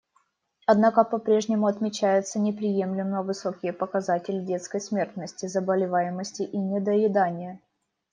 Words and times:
Однако 0.65 1.03
попрежнему 1.03 1.67
отмечаются 1.67 2.39
неприемлемо 2.39 3.21
высокие 3.21 3.71
показатели 3.71 4.43
детской 4.43 4.81
смертности, 4.81 5.45
заболеваемости 5.45 6.41
и 6.41 6.57
недоедания. 6.57 7.59